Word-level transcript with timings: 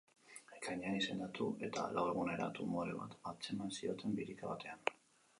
Ekainean, 0.59 0.95
izendatu 0.99 1.49
eta 1.67 1.83
lau 1.97 2.05
egunera, 2.13 2.47
tumore 2.59 2.95
bat 3.01 3.13
atzeman 3.33 3.75
zioten 3.77 4.17
birika 4.21 4.51
batean. 4.53 4.91